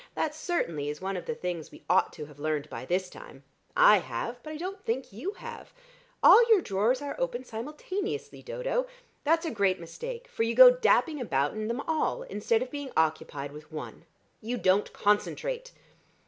[0.15, 3.43] That certainly is one of the things we ought to have learned by this time.
[3.77, 5.71] I have, but I don't think you have.
[6.23, 8.87] All your drawers are open simultaneously, Dodo.
[9.25, 12.89] That's a great mistake, for you go dabbing about in them all, instead of being
[12.97, 14.05] occupied with one.
[14.41, 15.71] You don't concentrate!"